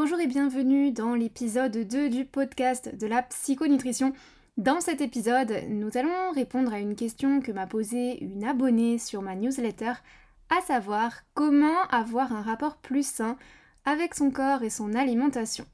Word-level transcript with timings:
Bonjour 0.00 0.20
et 0.20 0.28
bienvenue 0.28 0.92
dans 0.92 1.16
l'épisode 1.16 1.76
2 1.76 2.08
du 2.08 2.24
podcast 2.24 2.96
de 2.96 3.08
la 3.08 3.20
psychonutrition. 3.20 4.12
Dans 4.56 4.80
cet 4.80 5.00
épisode, 5.00 5.52
nous 5.70 5.98
allons 5.98 6.30
répondre 6.32 6.72
à 6.72 6.78
une 6.78 6.94
question 6.94 7.40
que 7.40 7.50
m'a 7.50 7.66
posée 7.66 8.22
une 8.22 8.44
abonnée 8.44 8.98
sur 8.98 9.22
ma 9.22 9.34
newsletter, 9.34 9.94
à 10.50 10.60
savoir 10.68 11.22
comment 11.34 11.82
avoir 11.90 12.32
un 12.32 12.42
rapport 12.42 12.76
plus 12.76 13.04
sain 13.04 13.36
avec 13.84 14.14
son 14.14 14.30
corps 14.30 14.62
et 14.62 14.70
son 14.70 14.94
alimentation. 14.94 15.66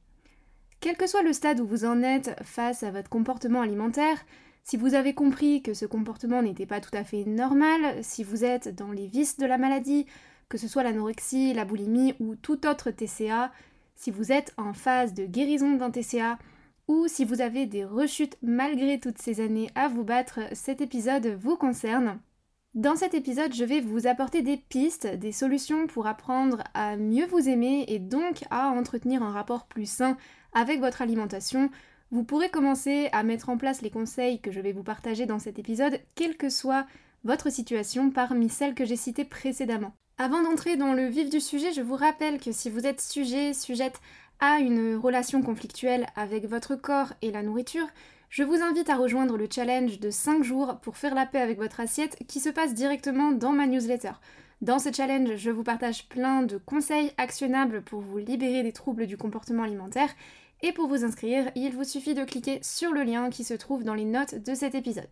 Quel 0.81 0.97
que 0.97 1.07
soit 1.07 1.23
le 1.23 1.35
stade 1.35 1.61
où 1.61 1.67
vous 1.67 1.85
en 1.85 2.03
êtes 2.03 2.35
face 2.43 2.83
à 2.83 2.91
votre 2.91 3.11
comportement 3.11 3.61
alimentaire, 3.61 4.25
si 4.63 4.79
vous 4.79 4.95
avez 4.95 5.13
compris 5.13 5.61
que 5.61 5.75
ce 5.75 5.85
comportement 5.85 6.41
n'était 6.41 6.65
pas 6.65 6.81
tout 6.81 6.97
à 6.97 7.05
fait 7.05 7.27
normal, 7.27 8.03
si 8.03 8.25
vous 8.25 8.43
êtes 8.43 8.75
dans 8.75 8.91
les 8.91 9.07
vices 9.07 9.37
de 9.37 9.45
la 9.45 9.59
maladie, 9.59 10.07
que 10.49 10.57
ce 10.57 10.67
soit 10.67 10.83
l'anorexie, 10.83 11.53
la 11.53 11.67
boulimie 11.67 12.15
ou 12.21 12.37
tout 12.37 12.67
autre 12.67 12.91
TCA, 12.91 13.53
si 13.95 14.11
vous 14.11 14.33
êtes 14.33 14.53
en 14.57 14.73
phase 14.73 15.15
de 15.15 15.27
guérison 15.27 15.73
d'un 15.73 15.91
TCA 15.91 16.39
ou 16.89 17.07
si 17.09 17.25
vous 17.25 17.41
avez 17.41 17.67
des 17.67 17.85
rechutes 17.85 18.37
malgré 18.43 19.01
toutes 19.01 19.19
ces 19.19 19.41
années 19.41 19.71
à 19.75 19.89
vous 19.89 20.05
battre, 20.05 20.41
cet 20.53 20.81
épisode 20.81 21.27
vous 21.41 21.57
concerne. 21.57 22.21
Dans 22.75 22.97
cet 22.97 23.15
épisode, 23.15 23.55
je 23.55 23.65
vais 23.65 23.81
vous 23.81 24.09
apporter 24.09 24.43
des 24.43 24.57
pistes, 24.57 25.07
des 25.07 25.31
solutions 25.31 25.87
pour 25.87 26.09
apprendre 26.09 26.65
à 26.75 26.97
mieux 26.97 27.27
vous 27.27 27.49
aimer 27.49 27.85
et 27.87 28.01
donc 28.01 28.45
à 28.51 28.69
entretenir 28.69 29.23
un 29.23 29.31
rapport 29.31 29.67
plus 29.67 29.89
sain 29.89 30.17
avec 30.53 30.81
votre 30.81 31.01
alimentation. 31.01 31.71
Vous 32.11 32.25
pourrez 32.25 32.51
commencer 32.51 33.09
à 33.13 33.23
mettre 33.23 33.49
en 33.49 33.59
place 33.59 33.81
les 33.81 33.91
conseils 33.91 34.41
que 34.41 34.51
je 34.51 34.61
vais 34.61 34.73
vous 34.73 34.83
partager 34.83 35.25
dans 35.25 35.39
cet 35.39 35.59
épisode, 35.61 36.01
quelle 36.17 36.37
que 36.37 36.49
soit 36.49 36.87
votre 37.23 37.51
situation 37.51 38.11
parmi 38.11 38.49
celles 38.49 38.75
que 38.75 38.85
j'ai 38.85 38.97
citées 38.97 39.25
précédemment. 39.25 39.93
Avant 40.17 40.45
d'entrer 40.45 40.77
dans 40.77 40.93
le 40.93 41.09
vif 41.09 41.29
du 41.29 41.41
sujet, 41.41 41.73
je 41.73 41.81
vous 41.81 41.97
rappelle 41.97 42.39
que 42.39 42.53
si 42.53 42.71
vous 42.71 42.87
êtes 42.87 43.01
sujet, 43.01 43.53
sujette 43.53 44.01
à 44.39 44.61
une 44.61 44.95
relation 44.95 45.43
conflictuelle 45.43 46.07
avec 46.15 46.47
votre 46.47 46.77
corps 46.77 47.13
et 47.21 47.33
la 47.33 47.43
nourriture, 47.43 47.89
je 48.31 48.45
vous 48.45 48.63
invite 48.63 48.89
à 48.91 48.97
rejoindre 48.97 49.37
le 49.37 49.49
challenge 49.53 49.99
de 49.99 50.11
5 50.11 50.45
jours 50.45 50.79
pour 50.83 50.97
faire 50.97 51.17
la 51.17 51.27
paix 51.27 51.41
avec 51.41 51.59
votre 51.59 51.81
assiette 51.81 52.17
qui 52.29 52.39
se 52.39 52.49
passe 52.49 52.75
directement 52.75 53.33
dans 53.33 53.51
ma 53.51 53.67
newsletter. 53.67 54.13
Dans 54.61 54.79
ce 54.79 54.93
challenge, 54.93 55.35
je 55.35 55.51
vous 55.51 55.65
partage 55.65 56.09
plein 56.09 56.43
de 56.43 56.59
conseils 56.59 57.11
actionnables 57.17 57.83
pour 57.83 58.01
vous 58.01 58.19
libérer 58.19 58.63
des 58.63 58.73
troubles 58.73 59.09
du 59.09 59.17
comportement 59.17 59.65
alimentaire. 59.65 60.11
Et 60.63 60.71
pour 60.71 60.87
vous 60.87 61.05
inscrire, 61.05 61.51
il 61.57 61.73
vous 61.73 61.83
suffit 61.83 62.15
de 62.15 62.23
cliquer 62.23 62.61
sur 62.63 62.93
le 62.93 63.03
lien 63.03 63.31
qui 63.31 63.43
se 63.43 63.55
trouve 63.55 63.83
dans 63.83 63.95
les 63.95 64.05
notes 64.05 64.37
de 64.37 64.55
cet 64.55 64.77
épisode. 64.77 65.11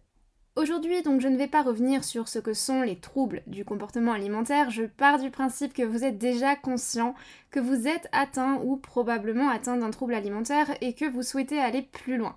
Aujourd'hui, 0.54 1.00
donc, 1.00 1.22
je 1.22 1.28
ne 1.28 1.38
vais 1.38 1.46
pas 1.46 1.62
revenir 1.62 2.04
sur 2.04 2.28
ce 2.28 2.38
que 2.38 2.52
sont 2.52 2.82
les 2.82 2.96
troubles 2.96 3.42
du 3.46 3.64
comportement 3.64 4.12
alimentaire. 4.12 4.68
Je 4.68 4.82
pars 4.82 5.18
du 5.18 5.30
principe 5.30 5.72
que 5.72 5.82
vous 5.82 6.04
êtes 6.04 6.18
déjà 6.18 6.56
conscient 6.56 7.14
que 7.50 7.58
vous 7.58 7.88
êtes 7.88 8.06
atteint 8.12 8.60
ou 8.62 8.76
probablement 8.76 9.48
atteint 9.48 9.78
d'un 9.78 9.90
trouble 9.90 10.12
alimentaire 10.12 10.66
et 10.82 10.92
que 10.92 11.06
vous 11.06 11.22
souhaitez 11.22 11.58
aller 11.58 11.80
plus 11.80 12.18
loin. 12.18 12.36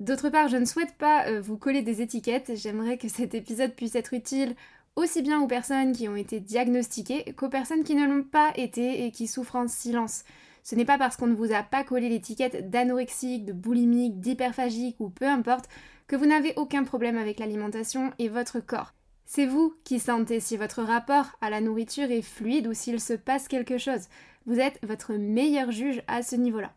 D'autre 0.00 0.28
part, 0.28 0.48
je 0.48 0.58
ne 0.58 0.66
souhaite 0.66 0.94
pas 0.98 1.28
euh, 1.28 1.40
vous 1.40 1.56
coller 1.56 1.80
des 1.80 2.02
étiquettes. 2.02 2.52
J'aimerais 2.56 2.98
que 2.98 3.08
cet 3.08 3.34
épisode 3.34 3.72
puisse 3.72 3.94
être 3.94 4.12
utile 4.12 4.54
aussi 4.94 5.22
bien 5.22 5.40
aux 5.40 5.46
personnes 5.46 5.92
qui 5.92 6.08
ont 6.08 6.16
été 6.16 6.40
diagnostiquées 6.40 7.32
qu'aux 7.32 7.48
personnes 7.48 7.84
qui 7.84 7.94
ne 7.94 8.06
l'ont 8.06 8.24
pas 8.24 8.52
été 8.56 9.06
et 9.06 9.12
qui 9.12 9.28
souffrent 9.28 9.56
en 9.56 9.68
silence. 9.68 10.24
Ce 10.62 10.74
n'est 10.74 10.84
pas 10.84 10.98
parce 10.98 11.16
qu'on 11.16 11.26
ne 11.26 11.34
vous 11.34 11.54
a 11.54 11.62
pas 11.62 11.84
collé 11.84 12.10
l'étiquette 12.10 12.68
d'anorexique, 12.68 13.46
de 13.46 13.52
boulimique, 13.54 14.20
d'hyperphagique 14.20 14.96
ou 15.00 15.08
peu 15.08 15.26
importe 15.26 15.70
que 16.12 16.16
vous 16.18 16.26
n'avez 16.26 16.52
aucun 16.56 16.84
problème 16.84 17.16
avec 17.16 17.38
l'alimentation 17.38 18.12
et 18.18 18.28
votre 18.28 18.60
corps. 18.60 18.92
C'est 19.24 19.46
vous 19.46 19.72
qui 19.82 19.98
sentez 19.98 20.40
si 20.40 20.58
votre 20.58 20.82
rapport 20.82 21.38
à 21.40 21.48
la 21.48 21.62
nourriture 21.62 22.10
est 22.10 22.20
fluide 22.20 22.66
ou 22.66 22.74
s'il 22.74 23.00
se 23.00 23.14
passe 23.14 23.48
quelque 23.48 23.78
chose. 23.78 24.08
Vous 24.44 24.60
êtes 24.60 24.78
votre 24.82 25.14
meilleur 25.14 25.70
juge 25.70 26.02
à 26.08 26.22
ce 26.22 26.36
niveau-là. 26.36 26.74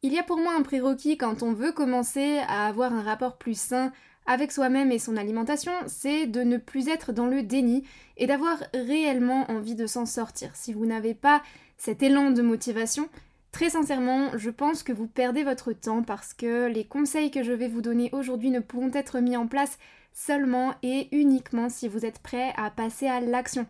Il 0.00 0.10
y 0.10 0.18
a 0.18 0.22
pour 0.22 0.38
moi 0.38 0.54
un 0.56 0.62
prérequis 0.62 1.18
quand 1.18 1.42
on 1.42 1.52
veut 1.52 1.72
commencer 1.72 2.38
à 2.48 2.66
avoir 2.66 2.94
un 2.94 3.02
rapport 3.02 3.36
plus 3.36 3.60
sain 3.60 3.92
avec 4.24 4.52
soi-même 4.52 4.90
et 4.90 4.98
son 4.98 5.18
alimentation, 5.18 5.72
c'est 5.86 6.26
de 6.26 6.40
ne 6.40 6.56
plus 6.56 6.88
être 6.88 7.12
dans 7.12 7.26
le 7.26 7.42
déni 7.42 7.84
et 8.16 8.26
d'avoir 8.26 8.56
réellement 8.72 9.50
envie 9.50 9.74
de 9.74 9.86
s'en 9.86 10.06
sortir. 10.06 10.56
Si 10.56 10.72
vous 10.72 10.86
n'avez 10.86 11.12
pas 11.12 11.42
cet 11.76 12.02
élan 12.02 12.30
de 12.30 12.40
motivation, 12.40 13.10
Très 13.56 13.70
sincèrement, 13.70 14.36
je 14.36 14.50
pense 14.50 14.82
que 14.82 14.92
vous 14.92 15.06
perdez 15.06 15.42
votre 15.42 15.72
temps 15.72 16.02
parce 16.02 16.34
que 16.34 16.66
les 16.66 16.84
conseils 16.84 17.30
que 17.30 17.42
je 17.42 17.52
vais 17.52 17.68
vous 17.68 17.80
donner 17.80 18.10
aujourd'hui 18.12 18.50
ne 18.50 18.60
pourront 18.60 18.90
être 18.92 19.18
mis 19.20 19.34
en 19.34 19.46
place 19.46 19.78
seulement 20.12 20.74
et 20.82 21.08
uniquement 21.10 21.70
si 21.70 21.88
vous 21.88 22.04
êtes 22.04 22.18
prêt 22.18 22.52
à 22.58 22.70
passer 22.70 23.06
à 23.06 23.22
l'action. 23.22 23.66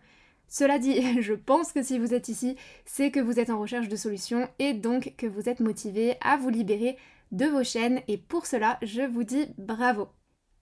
Cela 0.49 0.81
dit, 0.81 1.01
je 1.23 1.35
pense 1.35 1.73
que 1.73 1.85
si 1.85 2.01
vous 2.01 2.15
êtes 2.15 2.29
ici, 2.29 2.57
c'est 2.85 3.13
que 3.13 3.21
vous 3.21 3.39
êtes 3.39 3.49
en 3.49 3.61
recherche 3.61 3.87
de 3.87 3.95
solutions 3.95 4.49
et 4.59 4.75
donc 4.75 5.15
que 5.17 5.29
vous 5.29 5.49
êtes 5.49 5.61
motivé 5.61 6.17
à 6.21 6.37
vous 6.37 6.51
libérer 6.51 6.97
de 7.31 7.47
vos 7.47 7.63
chaînes 7.63 8.01
et 8.09 8.19
pour 8.19 8.47
cela, 8.47 8.79
je 8.83 9.03
vous 9.03 9.23
dis 9.23 9.47
bravo. 9.57 10.09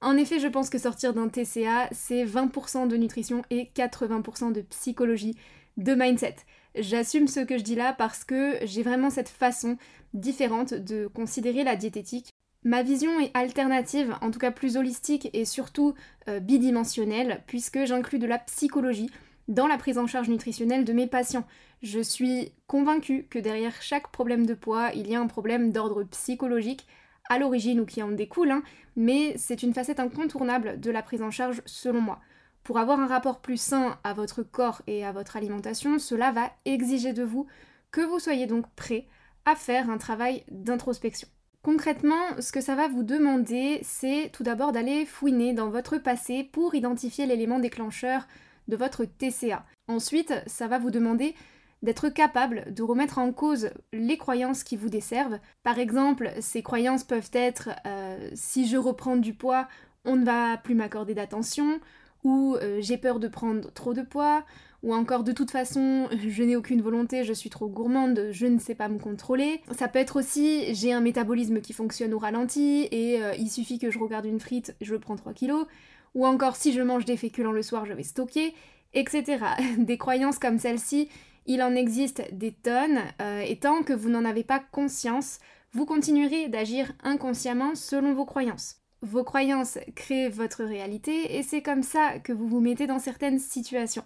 En 0.02 0.18
effet, 0.18 0.38
je 0.38 0.48
pense 0.48 0.68
que 0.68 0.76
sortir 0.76 1.14
d'un 1.14 1.30
TCA, 1.30 1.88
c'est 1.92 2.26
20% 2.26 2.88
de 2.88 2.96
nutrition 2.98 3.40
et 3.48 3.70
80% 3.74 4.52
de 4.52 4.60
psychologie, 4.60 5.38
de 5.78 5.94
mindset. 5.94 6.36
J'assume 6.76 7.28
ce 7.28 7.40
que 7.40 7.56
je 7.56 7.62
dis 7.62 7.76
là 7.76 7.92
parce 7.92 8.24
que 8.24 8.58
j'ai 8.62 8.82
vraiment 8.82 9.10
cette 9.10 9.28
façon 9.28 9.76
différente 10.12 10.74
de 10.74 11.06
considérer 11.06 11.64
la 11.64 11.76
diététique. 11.76 12.30
Ma 12.64 12.82
vision 12.82 13.20
est 13.20 13.30
alternative, 13.34 14.16
en 14.22 14.30
tout 14.30 14.38
cas 14.38 14.50
plus 14.50 14.76
holistique 14.76 15.28
et 15.32 15.44
surtout 15.44 15.94
euh, 16.28 16.40
bidimensionnelle, 16.40 17.42
puisque 17.46 17.84
j'inclus 17.84 18.18
de 18.18 18.26
la 18.26 18.38
psychologie 18.38 19.10
dans 19.48 19.66
la 19.66 19.76
prise 19.76 19.98
en 19.98 20.06
charge 20.06 20.30
nutritionnelle 20.30 20.84
de 20.84 20.92
mes 20.92 21.06
patients. 21.06 21.46
Je 21.82 22.00
suis 22.00 22.52
convaincue 22.66 23.26
que 23.28 23.38
derrière 23.38 23.82
chaque 23.82 24.10
problème 24.10 24.46
de 24.46 24.54
poids, 24.54 24.90
il 24.94 25.08
y 25.08 25.14
a 25.14 25.20
un 25.20 25.26
problème 25.26 25.70
d'ordre 25.70 26.04
psychologique 26.04 26.86
à 27.28 27.38
l'origine 27.38 27.80
ou 27.80 27.86
qui 27.86 28.02
en 28.02 28.10
découle, 28.10 28.50
hein, 28.50 28.62
mais 28.96 29.34
c'est 29.36 29.62
une 29.62 29.74
facette 29.74 30.00
incontournable 30.00 30.80
de 30.80 30.90
la 30.90 31.02
prise 31.02 31.22
en 31.22 31.30
charge 31.30 31.62
selon 31.66 32.00
moi. 32.00 32.20
Pour 32.64 32.78
avoir 32.78 32.98
un 32.98 33.06
rapport 33.06 33.40
plus 33.40 33.60
sain 33.60 33.98
à 34.04 34.14
votre 34.14 34.42
corps 34.42 34.80
et 34.86 35.04
à 35.04 35.12
votre 35.12 35.36
alimentation, 35.36 35.98
cela 35.98 36.32
va 36.32 36.50
exiger 36.64 37.12
de 37.12 37.22
vous 37.22 37.46
que 37.92 38.00
vous 38.00 38.18
soyez 38.18 38.46
donc 38.46 38.66
prêt 38.74 39.06
à 39.44 39.54
faire 39.54 39.90
un 39.90 39.98
travail 39.98 40.44
d'introspection. 40.50 41.28
Concrètement, 41.62 42.40
ce 42.40 42.52
que 42.52 42.62
ça 42.62 42.74
va 42.74 42.88
vous 42.88 43.02
demander, 43.02 43.80
c'est 43.82 44.30
tout 44.32 44.42
d'abord 44.42 44.72
d'aller 44.72 45.04
fouiner 45.04 45.52
dans 45.52 45.68
votre 45.68 45.98
passé 45.98 46.42
pour 46.42 46.74
identifier 46.74 47.26
l'élément 47.26 47.58
déclencheur 47.58 48.26
de 48.68 48.76
votre 48.76 49.04
TCA. 49.04 49.64
Ensuite, 49.86 50.32
ça 50.46 50.66
va 50.66 50.78
vous 50.78 50.90
demander 50.90 51.34
d'être 51.82 52.08
capable 52.08 52.72
de 52.72 52.82
remettre 52.82 53.18
en 53.18 53.30
cause 53.32 53.70
les 53.92 54.16
croyances 54.16 54.64
qui 54.64 54.76
vous 54.76 54.88
desservent. 54.88 55.38
Par 55.62 55.78
exemple, 55.78 56.32
ces 56.40 56.62
croyances 56.62 57.04
peuvent 57.04 57.30
être 57.34 57.68
euh, 57.86 58.30
si 58.32 58.66
je 58.66 58.78
reprends 58.78 59.16
du 59.16 59.34
poids, 59.34 59.68
on 60.06 60.16
ne 60.16 60.24
va 60.24 60.56
plus 60.56 60.74
m'accorder 60.74 61.14
d'attention, 61.14 61.80
ou 62.24 62.56
euh, 62.56 62.78
j'ai 62.80 62.96
peur 62.96 63.20
de 63.20 63.28
prendre 63.28 63.70
trop 63.72 63.94
de 63.94 64.02
poids, 64.02 64.44
ou 64.82 64.94
encore 64.94 65.24
de 65.24 65.32
toute 65.32 65.50
façon 65.50 66.08
je 66.28 66.42
n'ai 66.42 66.56
aucune 66.56 66.82
volonté, 66.82 67.24
je 67.24 67.32
suis 67.32 67.50
trop 67.50 67.68
gourmande, 67.68 68.28
je 68.32 68.46
ne 68.46 68.58
sais 68.58 68.74
pas 68.74 68.88
me 68.88 68.98
contrôler. 68.98 69.60
Ça 69.76 69.88
peut 69.88 69.98
être 69.98 70.16
aussi 70.18 70.74
j'ai 70.74 70.92
un 70.92 71.00
métabolisme 71.00 71.60
qui 71.60 71.72
fonctionne 71.72 72.14
au 72.14 72.18
ralenti 72.18 72.88
et 72.90 73.22
euh, 73.22 73.34
il 73.38 73.50
suffit 73.50 73.78
que 73.78 73.90
je 73.90 73.98
regarde 73.98 74.26
une 74.26 74.40
frite, 74.40 74.74
je 74.80 74.96
prends 74.96 75.16
3 75.16 75.32
kilos, 75.34 75.66
ou 76.14 76.26
encore 76.26 76.56
si 76.56 76.72
je 76.72 76.82
mange 76.82 77.04
des 77.04 77.16
féculents 77.16 77.52
le 77.52 77.62
soir, 77.62 77.86
je 77.86 77.92
vais 77.92 78.02
stocker, 78.02 78.54
etc. 78.94 79.44
Des 79.78 79.98
croyances 79.98 80.38
comme 80.38 80.58
celle-ci, 80.58 81.08
il 81.46 81.62
en 81.62 81.74
existe 81.74 82.22
des 82.32 82.52
tonnes, 82.52 83.00
euh, 83.20 83.40
et 83.40 83.58
tant 83.58 83.82
que 83.82 83.92
vous 83.92 84.08
n'en 84.08 84.24
avez 84.24 84.44
pas 84.44 84.60
conscience, 84.60 85.40
vous 85.72 85.84
continuerez 85.84 86.48
d'agir 86.48 86.92
inconsciemment 87.02 87.74
selon 87.74 88.14
vos 88.14 88.24
croyances. 88.24 88.83
Vos 89.04 89.22
croyances 89.22 89.78
créent 89.94 90.30
votre 90.30 90.64
réalité 90.64 91.36
et 91.36 91.42
c'est 91.42 91.60
comme 91.60 91.82
ça 91.82 92.18
que 92.20 92.32
vous 92.32 92.48
vous 92.48 92.60
mettez 92.60 92.86
dans 92.86 92.98
certaines 92.98 93.38
situations. 93.38 94.04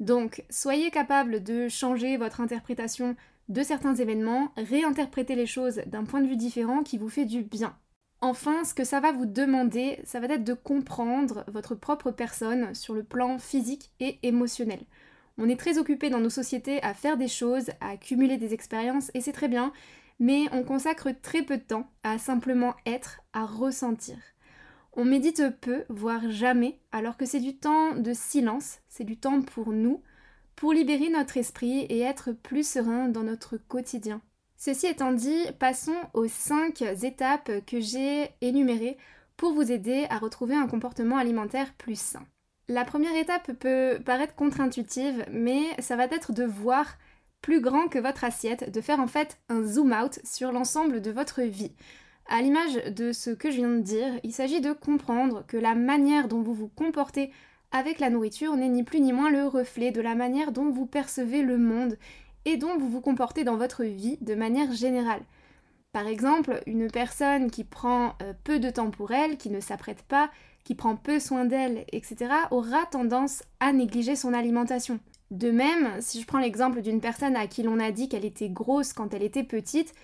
Donc, 0.00 0.44
soyez 0.48 0.90
capable 0.90 1.42
de 1.42 1.68
changer 1.68 2.16
votre 2.16 2.40
interprétation 2.40 3.16
de 3.50 3.62
certains 3.62 3.94
événements, 3.94 4.50
réinterpréter 4.56 5.34
les 5.34 5.44
choses 5.44 5.82
d'un 5.84 6.04
point 6.04 6.22
de 6.22 6.26
vue 6.26 6.38
différent 6.38 6.82
qui 6.82 6.96
vous 6.96 7.10
fait 7.10 7.26
du 7.26 7.42
bien. 7.42 7.76
Enfin, 8.22 8.64
ce 8.64 8.72
que 8.72 8.84
ça 8.84 8.98
va 9.00 9.12
vous 9.12 9.26
demander, 9.26 9.98
ça 10.04 10.20
va 10.20 10.26
être 10.28 10.44
de 10.44 10.54
comprendre 10.54 11.44
votre 11.48 11.74
propre 11.74 12.10
personne 12.10 12.74
sur 12.74 12.94
le 12.94 13.02
plan 13.02 13.38
physique 13.38 13.90
et 14.00 14.18
émotionnel. 14.22 14.80
On 15.36 15.50
est 15.50 15.60
très 15.60 15.76
occupé 15.76 16.08
dans 16.08 16.20
nos 16.20 16.30
sociétés 16.30 16.82
à 16.82 16.94
faire 16.94 17.18
des 17.18 17.28
choses, 17.28 17.68
à 17.82 17.90
accumuler 17.90 18.38
des 18.38 18.54
expériences, 18.54 19.10
et 19.12 19.20
c'est 19.20 19.32
très 19.32 19.48
bien, 19.48 19.70
mais 20.20 20.44
on 20.52 20.62
consacre 20.62 21.08
très 21.22 21.42
peu 21.42 21.56
de 21.56 21.62
temps 21.62 21.90
à 22.04 22.18
simplement 22.18 22.74
être, 22.86 23.22
à 23.32 23.44
ressentir. 23.44 24.16
On 24.92 25.04
médite 25.04 25.42
peu, 25.60 25.84
voire 25.88 26.30
jamais, 26.30 26.78
alors 26.92 27.16
que 27.16 27.26
c'est 27.26 27.40
du 27.40 27.56
temps 27.56 27.94
de 27.94 28.12
silence, 28.12 28.78
c'est 28.88 29.04
du 29.04 29.16
temps 29.18 29.40
pour 29.40 29.72
nous, 29.72 30.02
pour 30.56 30.72
libérer 30.72 31.08
notre 31.08 31.38
esprit 31.38 31.80
et 31.82 32.00
être 32.00 32.32
plus 32.32 32.68
serein 32.68 33.08
dans 33.08 33.22
notre 33.22 33.56
quotidien. 33.56 34.20
Ceci 34.56 34.86
étant 34.86 35.12
dit, 35.12 35.46
passons 35.58 35.96
aux 36.12 36.28
5 36.28 36.82
étapes 37.02 37.50
que 37.66 37.80
j'ai 37.80 38.28
énumérées 38.42 38.98
pour 39.38 39.54
vous 39.54 39.72
aider 39.72 40.06
à 40.10 40.18
retrouver 40.18 40.54
un 40.54 40.66
comportement 40.66 41.16
alimentaire 41.16 41.72
plus 41.78 41.98
sain. 41.98 42.26
La 42.68 42.84
première 42.84 43.16
étape 43.16 43.52
peut 43.54 43.98
paraître 44.04 44.34
contre-intuitive, 44.34 45.24
mais 45.30 45.62
ça 45.78 45.96
va 45.96 46.04
être 46.04 46.32
de 46.32 46.44
voir 46.44 46.98
plus 47.42 47.60
grand 47.60 47.88
que 47.88 47.98
votre 47.98 48.24
assiette, 48.24 48.70
de 48.70 48.80
faire 48.80 49.00
en 49.00 49.06
fait 49.06 49.38
un 49.48 49.62
zoom 49.62 49.92
out 49.92 50.18
sur 50.24 50.52
l'ensemble 50.52 51.00
de 51.00 51.10
votre 51.10 51.42
vie. 51.42 51.72
À 52.28 52.42
l'image 52.42 52.74
de 52.94 53.12
ce 53.12 53.30
que 53.30 53.50
je 53.50 53.56
viens 53.56 53.70
de 53.70 53.80
dire, 53.80 54.20
il 54.22 54.32
s'agit 54.32 54.60
de 54.60 54.72
comprendre 54.72 55.44
que 55.48 55.56
la 55.56 55.74
manière 55.74 56.28
dont 56.28 56.42
vous 56.42 56.54
vous 56.54 56.68
comportez 56.68 57.32
avec 57.72 57.98
la 57.98 58.10
nourriture 58.10 58.56
n'est 58.56 58.68
ni 58.68 58.82
plus 58.82 59.00
ni 59.00 59.12
moins 59.12 59.30
le 59.30 59.46
reflet 59.46 59.90
de 59.90 60.00
la 60.00 60.14
manière 60.14 60.52
dont 60.52 60.70
vous 60.70 60.86
percevez 60.86 61.42
le 61.42 61.58
monde 61.58 61.96
et 62.44 62.56
dont 62.56 62.76
vous 62.78 62.88
vous 62.88 63.00
comportez 63.00 63.44
dans 63.44 63.56
votre 63.56 63.84
vie 63.84 64.18
de 64.20 64.34
manière 64.34 64.72
générale. 64.72 65.22
Par 65.92 66.06
exemple, 66.06 66.62
une 66.66 66.88
personne 66.88 67.50
qui 67.50 67.64
prend 67.64 68.14
euh, 68.22 68.32
peu 68.44 68.60
de 68.60 68.70
temps 68.70 68.90
pour 68.90 69.10
elle, 69.10 69.36
qui 69.36 69.50
ne 69.50 69.60
s'apprête 69.60 70.02
pas, 70.02 70.30
qui 70.62 70.74
prend 70.74 70.94
peu 70.94 71.18
soin 71.18 71.44
d'elle, 71.44 71.84
etc., 71.90 72.30
aura 72.50 72.86
tendance 72.86 73.42
à 73.58 73.72
négliger 73.72 74.14
son 74.14 74.32
alimentation. 74.32 75.00
De 75.30 75.52
même, 75.52 76.00
si 76.00 76.20
je 76.20 76.26
prends 76.26 76.40
l'exemple 76.40 76.82
d'une 76.82 77.00
personne 77.00 77.36
à 77.36 77.46
qui 77.46 77.62
l'on 77.62 77.78
a 77.78 77.92
dit 77.92 78.08
qu'elle 78.08 78.24
était 78.24 78.48
grosse 78.48 78.92
quand 78.92 79.14
elle 79.14 79.22
était 79.22 79.44
petite, 79.44 79.94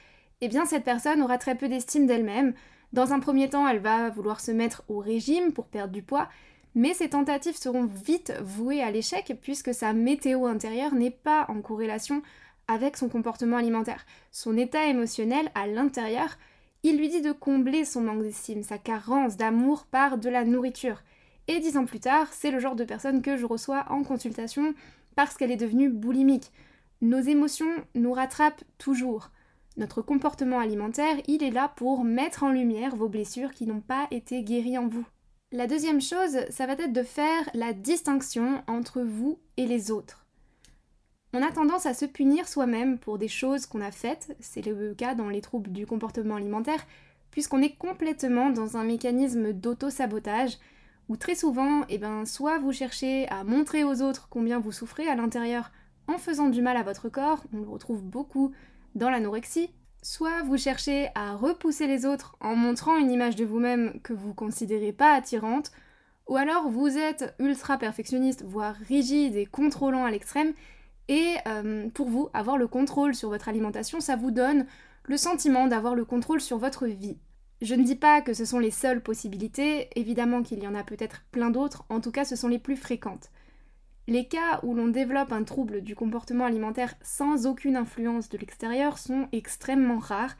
eh 0.40 0.48
bien 0.48 0.66
cette 0.66 0.84
personne 0.84 1.20
aura 1.20 1.36
très 1.38 1.56
peu 1.56 1.68
d'estime 1.68 2.06
d'elle-même. 2.06 2.54
Dans 2.92 3.12
un 3.12 3.18
premier 3.18 3.50
temps, 3.50 3.66
elle 3.66 3.80
va 3.80 4.10
vouloir 4.10 4.40
se 4.40 4.52
mettre 4.52 4.84
au 4.88 4.98
régime 4.98 5.52
pour 5.52 5.66
perdre 5.66 5.92
du 5.92 6.02
poids, 6.02 6.28
mais 6.76 6.94
ces 6.94 7.08
tentatives 7.08 7.56
seront 7.56 7.86
vite 7.86 8.34
vouées 8.40 8.82
à 8.82 8.90
l'échec 8.90 9.36
puisque 9.42 9.74
sa 9.74 9.92
météo 9.92 10.46
intérieure 10.46 10.94
n'est 10.94 11.10
pas 11.10 11.46
en 11.48 11.60
corrélation 11.60 12.22
avec 12.68 12.96
son 12.96 13.08
comportement 13.08 13.56
alimentaire. 13.56 14.06
Son 14.30 14.56
état 14.56 14.86
émotionnel 14.86 15.50
à 15.54 15.66
l'intérieur, 15.66 16.38
il 16.82 16.98
lui 16.98 17.08
dit 17.08 17.22
de 17.22 17.32
combler 17.32 17.84
son 17.84 18.02
manque 18.02 18.22
d'estime, 18.22 18.62
sa 18.62 18.78
carence 18.78 19.36
d'amour 19.36 19.86
par 19.86 20.18
de 20.18 20.28
la 20.28 20.44
nourriture. 20.44 21.02
Et 21.48 21.60
dix 21.60 21.76
ans 21.76 21.84
plus 21.84 22.00
tard, 22.00 22.28
c'est 22.32 22.50
le 22.50 22.58
genre 22.60 22.76
de 22.76 22.84
personne 22.84 23.22
que 23.22 23.36
je 23.36 23.46
reçois 23.46 23.86
en 23.88 24.02
consultation 24.02 24.74
parce 25.16 25.36
qu'elle 25.36 25.50
est 25.50 25.56
devenue 25.56 25.90
boulimique. 25.90 26.52
Nos 27.00 27.18
émotions 27.18 27.74
nous 27.96 28.12
rattrapent 28.12 28.62
toujours. 28.78 29.30
Notre 29.76 30.00
comportement 30.00 30.60
alimentaire, 30.60 31.16
il 31.26 31.42
est 31.42 31.50
là 31.50 31.72
pour 31.76 32.04
mettre 32.04 32.44
en 32.44 32.50
lumière 32.50 32.94
vos 32.94 33.08
blessures 33.08 33.52
qui 33.52 33.66
n'ont 33.66 33.80
pas 33.80 34.06
été 34.10 34.42
guéries 34.44 34.78
en 34.78 34.86
vous. 34.86 35.06
La 35.52 35.66
deuxième 35.66 36.00
chose, 36.00 36.38
ça 36.50 36.66
va 36.66 36.74
être 36.74 36.92
de 36.92 37.02
faire 37.02 37.50
la 37.52 37.72
distinction 37.72 38.62
entre 38.66 39.02
vous 39.02 39.38
et 39.56 39.66
les 39.66 39.90
autres. 39.90 40.26
On 41.32 41.42
a 41.42 41.52
tendance 41.52 41.86
à 41.86 41.92
se 41.92 42.06
punir 42.06 42.48
soi-même 42.48 42.98
pour 42.98 43.18
des 43.18 43.28
choses 43.28 43.66
qu'on 43.66 43.82
a 43.82 43.90
faites, 43.90 44.34
c'est 44.40 44.64
le 44.64 44.94
cas 44.94 45.14
dans 45.14 45.28
les 45.28 45.42
troubles 45.42 45.70
du 45.70 45.86
comportement 45.86 46.36
alimentaire, 46.36 46.86
puisqu'on 47.30 47.60
est 47.60 47.76
complètement 47.76 48.48
dans 48.48 48.78
un 48.78 48.84
mécanisme 48.84 49.52
d'auto-sabotage, 49.52 50.56
où 51.08 51.16
très 51.16 51.34
souvent, 51.34 51.84
eh 51.88 51.98
ben, 51.98 52.24
soit 52.24 52.58
vous 52.58 52.72
cherchez 52.72 53.28
à 53.28 53.44
montrer 53.44 53.84
aux 53.84 54.02
autres 54.02 54.28
combien 54.30 54.58
vous 54.58 54.72
souffrez 54.72 55.08
à 55.08 55.14
l'intérieur 55.14 55.70
en 56.08 56.18
faisant 56.18 56.48
du 56.48 56.62
mal 56.62 56.76
à 56.76 56.82
votre 56.82 57.08
corps, 57.08 57.42
on 57.52 57.58
le 57.58 57.68
retrouve 57.68 58.02
beaucoup 58.02 58.52
dans 58.94 59.10
l'anorexie, 59.10 59.70
soit 60.02 60.42
vous 60.44 60.56
cherchez 60.56 61.08
à 61.14 61.34
repousser 61.34 61.86
les 61.86 62.06
autres 62.06 62.36
en 62.40 62.54
montrant 62.54 62.96
une 62.96 63.10
image 63.10 63.36
de 63.36 63.44
vous-même 63.44 64.00
que 64.02 64.12
vous 64.12 64.34
considérez 64.34 64.92
pas 64.92 65.14
attirante, 65.14 65.72
ou 66.28 66.36
alors 66.36 66.68
vous 66.68 66.96
êtes 66.96 67.34
ultra 67.38 67.78
perfectionniste, 67.78 68.44
voire 68.44 68.76
rigide 68.88 69.36
et 69.36 69.46
contrôlant 69.46 70.04
à 70.04 70.10
l'extrême, 70.10 70.52
et 71.08 71.36
euh, 71.46 71.88
pour 71.90 72.08
vous, 72.08 72.30
avoir 72.34 72.56
le 72.56 72.66
contrôle 72.66 73.14
sur 73.14 73.28
votre 73.28 73.48
alimentation, 73.48 74.00
ça 74.00 74.16
vous 74.16 74.30
donne 74.30 74.66
le 75.04 75.16
sentiment 75.16 75.68
d'avoir 75.68 75.94
le 75.94 76.04
contrôle 76.04 76.40
sur 76.40 76.58
votre 76.58 76.86
vie. 76.86 77.18
Je 77.62 77.74
ne 77.74 77.84
dis 77.84 77.96
pas 77.96 78.20
que 78.20 78.34
ce 78.34 78.44
sont 78.44 78.58
les 78.58 78.70
seules 78.70 79.02
possibilités, 79.02 79.88
évidemment 79.96 80.42
qu'il 80.42 80.62
y 80.62 80.68
en 80.68 80.74
a 80.74 80.84
peut-être 80.84 81.22
plein 81.32 81.50
d'autres, 81.50 81.84
en 81.88 82.00
tout 82.00 82.10
cas 82.10 82.24
ce 82.24 82.36
sont 82.36 82.48
les 82.48 82.58
plus 82.58 82.76
fréquentes. 82.76 83.30
Les 84.08 84.28
cas 84.28 84.60
où 84.62 84.74
l'on 84.74 84.88
développe 84.88 85.32
un 85.32 85.42
trouble 85.42 85.80
du 85.80 85.96
comportement 85.96 86.44
alimentaire 86.44 86.94
sans 87.02 87.46
aucune 87.46 87.76
influence 87.76 88.28
de 88.28 88.38
l'extérieur 88.38 88.98
sont 88.98 89.28
extrêmement 89.32 89.98
rares. 89.98 90.36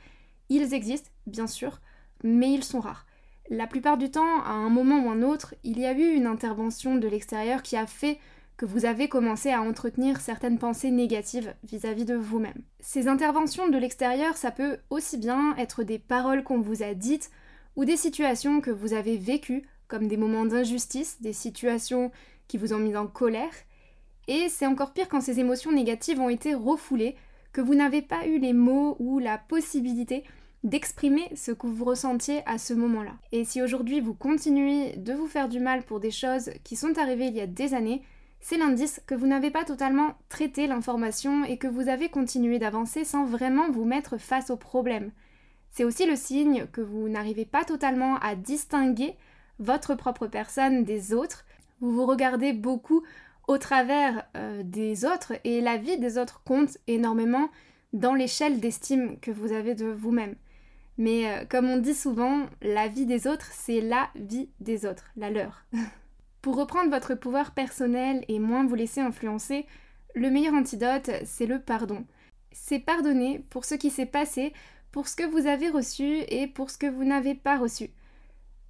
Ils 0.51 0.75
existent, 0.75 1.11
bien 1.27 1.47
sûr, 1.47 1.81
mais 2.23 2.53
ils 2.53 2.63
sont 2.63 2.81
rares. 2.81 3.07
La 3.49 3.67
plupart 3.67 3.97
du 3.97 4.11
temps, 4.11 4.43
à 4.43 4.53
un 4.53 4.69
moment 4.69 5.05
ou 5.05 5.11
un 5.11 5.23
autre, 5.23 5.55
il 5.65 5.81
y 5.81 5.87
a 5.87 5.93
eu 5.93 6.15
une 6.15 6.27
intervention 6.27 6.97
de 6.97 7.09
l'extérieur 7.09 7.63
qui 7.63 7.77
a 7.77 7.87
fait 7.87 8.19
que 8.57 8.65
vous 8.65 8.87
avez 8.87 9.09
commencé 9.09 9.51
à 9.51 9.61
entretenir 9.61 10.21
certaines 10.21 10.59
pensées 10.59 10.91
négatives 10.91 11.55
vis-à-vis 11.65 12.05
de 12.05 12.15
vous-même. 12.15 12.63
Ces 12.81 13.07
interventions 13.09 13.69
de 13.69 13.77
l'extérieur, 13.77 14.37
ça 14.37 14.51
peut 14.51 14.79
aussi 14.89 15.19
bien 15.19 15.55
être 15.57 15.83
des 15.83 15.99
paroles 15.99 16.43
qu'on 16.43 16.61
vous 16.61 16.83
a 16.83 16.95
dites 16.95 17.31
ou 17.77 17.85
des 17.85 17.97
situations 17.97 18.61
que 18.61 18.71
vous 18.71 18.95
avez 18.95 19.19
vécues, 19.19 19.69
comme 19.89 20.09
des 20.09 20.17
moments 20.17 20.47
d'injustice, 20.47 21.21
des 21.21 21.35
situations 21.35 22.11
qui 22.49 22.57
vous 22.57 22.73
ont 22.73 22.79
mis 22.79 22.97
en 22.97 23.07
colère. 23.07 23.53
Et 24.29 24.49
c'est 24.49 24.67
encore 24.67 24.93
pire 24.93 25.09
quand 25.09 25.21
ces 25.21 25.39
émotions 25.39 25.73
négatives 25.73 26.21
ont 26.21 26.31
été 26.31 26.55
refoulées, 26.55 27.17
que 27.53 27.61
vous 27.61 27.75
n'avez 27.75 28.03
pas 28.03 28.27
eu 28.27 28.39
les 28.39 28.53
mots 28.53 28.97
ou 28.99 29.19
la 29.19 29.39
possibilité 29.39 30.25
d'exprimer 30.65 31.31
ce 31.37 31.53
que 31.53 31.67
vous 31.67 31.85
ressentiez 31.85 32.43
à 32.47 32.59
ce 32.59 32.75
moment-là. 32.75 33.13
Et 33.33 33.45
si 33.45 33.63
aujourd'hui 33.63 34.01
vous 34.01 34.15
continuez 34.15 34.97
de 34.97 35.13
vous 35.13 35.27
faire 35.27 35.49
du 35.49 35.61
mal 35.61 35.83
pour 35.83 36.01
des 36.01 36.11
choses 36.11 36.51
qui 36.65 36.75
sont 36.77 36.99
arrivées 36.99 37.27
il 37.27 37.37
y 37.37 37.41
a 37.41 37.47
des 37.47 37.73
années, 37.73 38.03
c'est 38.49 38.59
l'indice 38.59 39.01
que 39.09 39.17
vous 39.17 39.27
n'avez 39.27 39.51
pas 39.51 39.65
totalement 39.65 40.15
traité 40.29 40.69
l'information 40.69 41.43
et 41.43 41.57
que 41.57 41.67
vous 41.67 41.89
avez 41.89 42.11
continué 42.11 42.61
d'avancer 42.61 43.05
sans 43.05 43.25
vraiment 43.25 43.73
vous 43.73 43.85
mettre 43.85 44.19
face 44.19 44.51
au 44.51 44.57
problème. 44.57 45.11
C'est 45.73 45.83
aussi 45.83 46.07
le 46.07 46.15
signe 46.15 46.67
que 46.67 46.81
vous 46.81 47.09
n'arrivez 47.09 47.45
pas 47.45 47.65
totalement 47.65 48.19
à 48.21 48.37
distinguer 48.37 49.17
votre 49.59 49.97
propre 49.97 50.29
personne 50.29 50.85
des 50.85 51.13
autres 51.13 51.45
vous 51.81 51.91
vous 51.91 52.07
regardez 52.07 52.53
beaucoup 52.53 53.03
au 53.49 53.59
travers 53.59 54.25
euh, 54.37 54.63
des 54.63 55.05
autres 55.05 55.33
et 55.43 55.61
la 55.61 55.77
vie 55.77 55.99
des 55.99 56.17
autres 56.17 56.41
compte 56.45 56.79
énormément 56.87 57.51
dans 57.95 58.15
l'échelle 58.15 58.61
d'estime 58.61 59.19
que 59.19 59.33
vous 59.33 59.51
avez 59.51 59.75
de 59.75 59.87
vous-même. 59.87 60.37
Mais 60.99 61.29
euh, 61.29 61.45
comme 61.49 61.69
on 61.69 61.79
dit 61.79 61.95
souvent, 61.95 62.47
la 62.63 62.87
vie 62.87 63.07
des 63.07 63.27
autres, 63.27 63.51
c'est 63.51 63.81
la 63.81 64.09
vie 64.15 64.51
des 64.61 64.87
autres, 64.87 65.11
la 65.17 65.31
leur. 65.31 65.67
Pour 66.47 66.59
reprendre 66.59 66.91
votre 66.91 67.17
pouvoir 67.17 67.55
personnel 67.55 68.25
et 68.29 68.39
moins 68.39 68.65
vous 68.65 68.77
laisser 68.77 69.01
influencer, 69.01 69.67
le 70.15 70.31
meilleur 70.31 70.55
antidote, 70.55 71.11
c'est 71.25 71.45
le 71.45 71.59
pardon. 71.59 72.07
C'est 72.53 72.79
pardonner 72.79 73.45
pour 73.51 73.65
ce 73.65 73.75
qui 73.75 73.91
s'est 73.91 74.07
passé, 74.07 74.53
pour 74.93 75.09
ce 75.09 75.17
que 75.17 75.25
vous 75.25 75.49
avez 75.49 75.69
reçu 75.69 76.21
et 76.29 76.47
pour 76.47 76.71
ce 76.71 76.79
que 76.79 76.87
vous 76.87 77.03
n'avez 77.03 77.35
pas 77.35 77.59
reçu. 77.59 77.91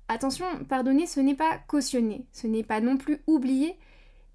Attention, 0.09 0.47
pardonner, 0.67 1.07
ce 1.07 1.21
n'est 1.21 1.35
pas 1.35 1.59
cautionner, 1.69 2.25
ce 2.33 2.47
n'est 2.47 2.65
pas 2.65 2.81
non 2.81 2.97
plus 2.97 3.21
oublier, 3.27 3.77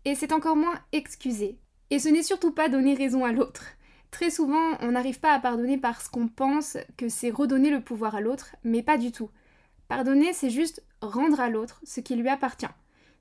et 0.06 0.14
c'est 0.14 0.34
encore 0.34 0.56
moins 0.56 0.80
excuser. 0.92 1.58
Et 1.90 1.98
ce 1.98 2.10
n'est 2.10 2.22
surtout 2.22 2.52
pas 2.52 2.70
donner 2.70 2.94
raison 2.94 3.26
à 3.26 3.32
l'autre. 3.32 3.66
Très 4.12 4.30
souvent, 4.30 4.78
on 4.82 4.92
n'arrive 4.92 5.20
pas 5.20 5.34
à 5.34 5.40
pardonner 5.40 5.80
parce 5.80 6.10
qu'on 6.10 6.28
pense 6.28 6.78
que 6.96 7.10
c'est 7.10 7.32
redonner 7.32 7.72
le 7.72 7.82
pouvoir 7.82 8.14
à 8.14 8.22
l'autre, 8.22 8.56
mais 8.64 8.84
pas 8.84 9.00
du 9.00 9.12
tout. 9.12 9.32
Pardonner, 9.88 10.32
c'est 10.32 10.52
juste 10.52 10.84
rendre 11.02 11.40
à 11.40 11.50
l'autre 11.50 11.82
ce 11.84 12.02
qui 12.02 12.16
lui 12.16 12.30
appartient. 12.30 12.68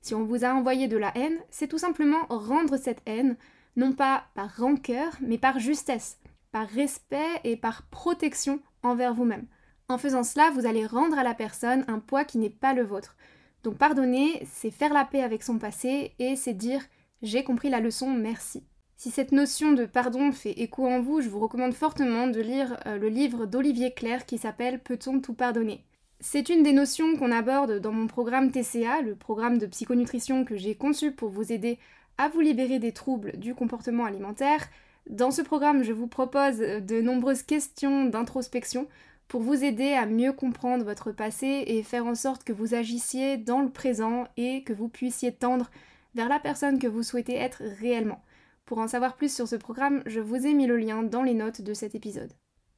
Si 0.01 0.15
on 0.15 0.23
vous 0.23 0.43
a 0.43 0.53
envoyé 0.53 0.87
de 0.87 0.97
la 0.97 1.15
haine, 1.15 1.37
c'est 1.51 1.67
tout 1.67 1.77
simplement 1.77 2.25
rendre 2.29 2.77
cette 2.77 3.01
haine, 3.05 3.37
non 3.75 3.93
pas 3.93 4.23
par 4.33 4.57
rancœur, 4.57 5.15
mais 5.21 5.37
par 5.37 5.59
justesse, 5.59 6.17
par 6.51 6.67
respect 6.67 7.39
et 7.43 7.55
par 7.55 7.83
protection 7.83 8.59
envers 8.83 9.13
vous-même. 9.13 9.45
En 9.89 9.97
faisant 9.97 10.23
cela, 10.23 10.49
vous 10.51 10.65
allez 10.65 10.85
rendre 10.85 11.19
à 11.19 11.23
la 11.23 11.33
personne 11.33 11.85
un 11.87 11.99
poids 11.99 12.25
qui 12.25 12.39
n'est 12.39 12.49
pas 12.49 12.73
le 12.73 12.83
vôtre. 12.83 13.15
Donc 13.63 13.77
pardonner, 13.77 14.45
c'est 14.51 14.71
faire 14.71 14.93
la 14.93 15.05
paix 15.05 15.21
avec 15.21 15.43
son 15.43 15.59
passé 15.59 16.13
et 16.17 16.35
c'est 16.35 16.53
dire 16.53 16.81
j'ai 17.21 17.43
compris 17.43 17.69
la 17.69 17.79
leçon, 17.79 18.09
merci. 18.09 18.63
Si 18.97 19.11
cette 19.11 19.31
notion 19.31 19.71
de 19.71 19.85
pardon 19.85 20.31
fait 20.31 20.59
écho 20.59 20.87
en 20.87 21.01
vous, 21.01 21.21
je 21.21 21.29
vous 21.29 21.39
recommande 21.39 21.73
fortement 21.73 22.27
de 22.27 22.39
lire 22.39 22.77
euh, 22.87 22.97
le 22.97 23.09
livre 23.09 23.45
d'Olivier 23.45 23.93
Claire 23.93 24.25
qui 24.25 24.39
s'appelle 24.39 24.79
Peut-on 24.79 25.19
tout 25.19 25.33
pardonner? 25.33 25.83
C'est 26.23 26.49
une 26.49 26.61
des 26.61 26.71
notions 26.71 27.15
qu'on 27.17 27.31
aborde 27.31 27.79
dans 27.79 27.91
mon 27.91 28.05
programme 28.05 28.51
TCA, 28.51 29.01
le 29.01 29.15
programme 29.15 29.57
de 29.57 29.65
psychonutrition 29.65 30.45
que 30.45 30.55
j'ai 30.55 30.75
conçu 30.75 31.11
pour 31.11 31.29
vous 31.29 31.51
aider 31.51 31.79
à 32.19 32.29
vous 32.29 32.41
libérer 32.41 32.77
des 32.77 32.91
troubles 32.91 33.35
du 33.39 33.55
comportement 33.55 34.05
alimentaire. 34.05 34.69
Dans 35.09 35.31
ce 35.31 35.41
programme, 35.41 35.81
je 35.81 35.93
vous 35.93 36.05
propose 36.05 36.59
de 36.59 37.01
nombreuses 37.01 37.41
questions 37.41 38.05
d'introspection 38.05 38.87
pour 39.27 39.41
vous 39.41 39.63
aider 39.63 39.93
à 39.93 40.05
mieux 40.05 40.31
comprendre 40.31 40.85
votre 40.85 41.11
passé 41.11 41.63
et 41.65 41.81
faire 41.81 42.05
en 42.05 42.13
sorte 42.13 42.43
que 42.43 42.53
vous 42.53 42.75
agissiez 42.75 43.37
dans 43.37 43.61
le 43.61 43.71
présent 43.71 44.25
et 44.37 44.63
que 44.63 44.73
vous 44.73 44.89
puissiez 44.89 45.31
tendre 45.31 45.71
vers 46.13 46.29
la 46.29 46.37
personne 46.37 46.77
que 46.77 46.87
vous 46.87 47.01
souhaitez 47.01 47.35
être 47.35 47.63
réellement. 47.79 48.21
Pour 48.65 48.77
en 48.77 48.87
savoir 48.87 49.15
plus 49.15 49.33
sur 49.33 49.47
ce 49.47 49.55
programme, 49.55 50.03
je 50.05 50.19
vous 50.19 50.45
ai 50.45 50.53
mis 50.53 50.67
le 50.67 50.77
lien 50.77 51.01
dans 51.01 51.23
les 51.23 51.33
notes 51.33 51.63
de 51.63 51.73
cet 51.73 51.95
épisode. 51.95 52.31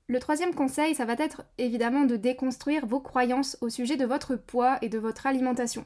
Le 0.07 0.19
troisième 0.19 0.53
conseil, 0.53 0.95
ça 0.95 1.05
va 1.05 1.13
être 1.17 1.43
évidemment 1.57 2.03
de 2.03 2.17
déconstruire 2.17 2.85
vos 2.85 2.99
croyances 2.99 3.57
au 3.61 3.69
sujet 3.69 3.95
de 3.95 4.05
votre 4.05 4.35
poids 4.35 4.77
et 4.81 4.89
de 4.89 4.99
votre 4.99 5.27
alimentation. 5.27 5.85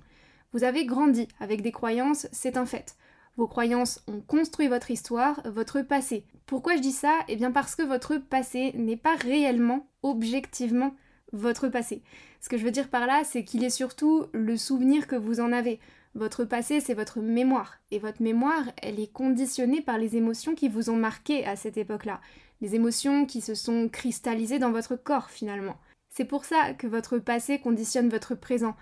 Vous 0.54 0.64
avez 0.64 0.86
grandi 0.86 1.28
avec 1.40 1.62
des 1.62 1.72
croyances, 1.72 2.28
c'est 2.32 2.58
un 2.58 2.66
fait. 2.66 2.96
Vos 3.36 3.48
croyances 3.48 4.04
ont 4.08 4.22
construit 4.22 4.68
votre 4.70 4.90
histoire, 4.90 5.42
votre 5.46 5.84
passé. 5.84 6.26
Pourquoi 6.48 6.76
je 6.78 6.82
dis 6.82 6.92
ça? 6.92 7.20
Eh 7.28 7.36
bien 7.36 7.52
parce 7.52 7.76
que 7.76 7.84
votre 7.84 8.18
passé 8.18 8.72
n'est 8.74 8.98
pas 8.98 9.16
réellement, 9.16 9.88
objectivement, 10.02 10.96
votre 11.32 11.68
passé. 11.68 12.02
Ce 12.42 12.50
que 12.50 12.58
je 12.58 12.66
veux 12.66 12.72
dire 12.72 12.90
par 12.90 13.06
là, 13.06 13.22
c'est 13.24 13.44
qu'il 13.44 13.64
est 13.64 13.70
surtout 13.70 14.26
le 14.34 14.58
souvenir 14.58 15.06
que 15.06 15.16
vous 15.16 15.40
en 15.40 15.52
avez. 15.52 15.80
Votre 16.16 16.46
passé, 16.46 16.80
c'est 16.80 16.96
votre 16.96 17.20
mémoire. 17.20 17.78
Et 17.92 18.00
votre 18.00 18.24
mémoire, 18.24 18.64
elle 18.82 19.00
est 19.00 19.14
conditionnée 19.14 19.82
par 19.82 20.00
les 20.00 20.16
émotions 20.16 20.56
qui 20.56 20.70
vous 20.70 20.90
ont 20.90 20.96
marqué 20.96 21.46
à 21.46 21.56
cette 21.56 21.78
époque-là. 21.78 22.20
Les 22.62 22.76
émotions 22.76 23.26
qui 23.26 23.42
se 23.42 23.56
sont 23.56 23.90
cristallisées 23.90 24.60
dans 24.60 24.72
votre 24.72 24.96
corps, 24.96 25.30
finalement. 25.30 25.78
C'est 26.10 26.26
pour 26.26 26.46
ça 26.46 26.74
que 26.74 26.88
votre 26.88 27.20
passé 27.20 27.60
conditionne 27.60 28.10
votre 28.10 28.34
présent. 28.34 28.76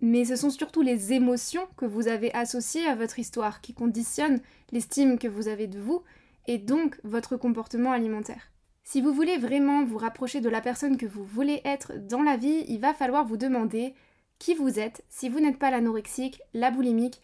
Mais 0.00 0.24
ce 0.24 0.36
sont 0.36 0.50
surtout 0.50 0.80
les 0.80 1.12
émotions 1.12 1.66
que 1.76 1.84
vous 1.84 2.08
avez 2.08 2.32
associées 2.32 2.86
à 2.86 2.94
votre 2.94 3.18
histoire 3.18 3.60
qui 3.60 3.74
conditionnent 3.74 4.40
l'estime 4.72 5.18
que 5.18 5.28
vous 5.28 5.48
avez 5.48 5.66
de 5.66 5.78
vous 5.78 6.02
et 6.46 6.58
donc 6.58 6.98
votre 7.04 7.36
comportement 7.36 7.92
alimentaire. 7.92 8.50
Si 8.84 9.02
vous 9.02 9.12
voulez 9.12 9.36
vraiment 9.36 9.84
vous 9.84 9.98
rapprocher 9.98 10.40
de 10.40 10.48
la 10.48 10.62
personne 10.62 10.96
que 10.96 11.04
vous 11.04 11.24
voulez 11.24 11.60
être 11.64 11.92
dans 12.06 12.22
la 12.22 12.38
vie, 12.38 12.64
il 12.68 12.80
va 12.80 12.94
falloir 12.94 13.26
vous 13.26 13.36
demander 13.36 13.94
qui 14.38 14.54
vous 14.54 14.78
êtes 14.78 15.04
si 15.10 15.28
vous 15.28 15.40
n'êtes 15.40 15.58
pas 15.58 15.70
l'anorexique, 15.70 16.40
la 16.54 16.70
boulimique 16.70 17.20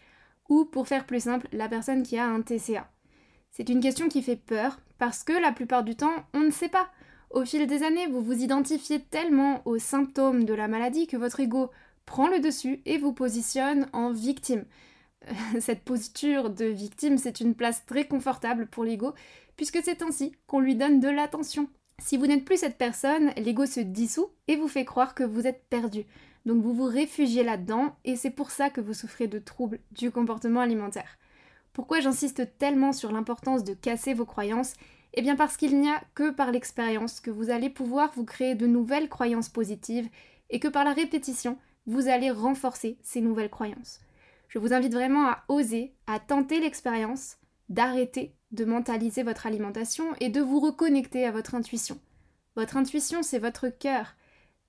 ou, 0.47 0.65
pour 0.65 0.87
faire 0.87 1.07
plus 1.07 1.23
simple, 1.23 1.47
la 1.53 1.67
personne 1.67 2.03
qui 2.03 2.19
a 2.19 2.27
un 2.27 2.41
TCA. 2.41 2.87
C'est 3.55 3.69
une 3.69 3.79
question 3.79 4.09
qui 4.09 4.21
fait 4.21 4.35
peur 4.35 4.81
parce 4.97 5.23
que 5.23 5.31
la 5.31 5.53
plupart 5.53 5.85
du 5.85 5.95
temps, 5.95 6.25
on 6.33 6.41
ne 6.41 6.51
sait 6.51 6.67
pas. 6.67 6.89
Au 7.29 7.45
fil 7.45 7.65
des 7.67 7.83
années, 7.83 8.05
vous 8.07 8.21
vous 8.21 8.43
identifiez 8.43 8.99
tellement 8.99 9.61
aux 9.65 9.79
symptômes 9.79 10.43
de 10.43 10.53
la 10.53 10.67
maladie 10.67 11.07
que 11.07 11.15
votre 11.15 11.39
ego 11.39 11.71
prend 12.05 12.27
le 12.27 12.41
dessus 12.41 12.81
et 12.85 12.97
vous 12.97 13.13
positionne 13.13 13.87
en 13.93 14.11
victime. 14.11 14.65
Cette 15.61 15.85
posture 15.85 16.49
de 16.49 16.65
victime, 16.65 17.17
c'est 17.17 17.39
une 17.39 17.55
place 17.55 17.85
très 17.85 18.05
confortable 18.05 18.67
pour 18.67 18.83
l'ego, 18.83 19.13
puisque 19.55 19.79
c'est 19.81 20.01
ainsi 20.01 20.33
qu'on 20.47 20.59
lui 20.59 20.75
donne 20.75 20.99
de 20.99 21.07
l'attention. 21.07 21.69
Si 22.03 22.17
vous 22.17 22.27
n'êtes 22.27 22.43
plus 22.43 22.57
cette 22.57 22.77
personne, 22.77 23.31
l'ego 23.37 23.65
se 23.65 23.79
dissout 23.79 24.27
et 24.49 24.57
vous 24.57 24.67
fait 24.67 24.83
croire 24.83 25.15
que 25.15 25.23
vous 25.23 25.47
êtes 25.47 25.63
perdu. 25.69 26.03
Donc 26.45 26.61
vous 26.61 26.73
vous 26.73 26.83
réfugiez 26.83 27.41
là-dedans 27.41 27.95
et 28.03 28.17
c'est 28.17 28.31
pour 28.31 28.51
ça 28.51 28.69
que 28.69 28.81
vous 28.81 28.93
souffrez 28.93 29.27
de 29.27 29.39
troubles 29.39 29.79
du 29.93 30.11
comportement 30.11 30.59
alimentaire. 30.59 31.17
Pourquoi 31.75 31.99
j'insiste 31.99 32.57
tellement 32.57 32.93
sur 32.93 33.11
l'importance 33.11 33.65
de 33.65 33.73
casser 33.73 34.13
vos 34.13 34.25
croyances? 34.25 34.75
Eh 35.13 35.21
bien 35.21 35.35
parce 35.35 35.57
qu'il 35.57 35.77
n'y 35.77 35.89
a 35.89 36.01
que 36.13 36.31
par 36.31 36.51
l'expérience 36.51 37.19
que 37.19 37.29
vous 37.29 37.49
allez 37.49 37.69
pouvoir 37.69 38.13
vous 38.15 38.23
créer 38.23 38.55
de 38.55 38.65
nouvelles 38.65 39.09
croyances 39.09 39.49
positives 39.49 40.07
et 40.49 40.61
que 40.61 40.69
par 40.69 40.85
la 40.85 40.93
répétition, 40.93 41.57
vous 41.85 42.07
allez 42.07 42.31
renforcer 42.31 42.97
ces 43.01 43.19
nouvelles 43.19 43.49
croyances. 43.49 43.99
Je 44.47 44.57
vous 44.57 44.71
invite 44.71 44.93
vraiment 44.93 45.27
à 45.27 45.43
oser, 45.49 45.93
à 46.07 46.21
tenter 46.21 46.61
l'expérience, 46.61 47.39
d'arrêter 47.67 48.33
de 48.51 48.63
mentaliser 48.63 49.23
votre 49.23 49.45
alimentation 49.45 50.05
et 50.21 50.29
de 50.29 50.39
vous 50.39 50.61
reconnecter 50.61 51.25
à 51.25 51.31
votre 51.31 51.55
intuition. 51.55 51.99
Votre 52.55 52.77
intuition, 52.77 53.21
c'est 53.21 53.39
votre 53.39 53.67
cœur. 53.67 54.15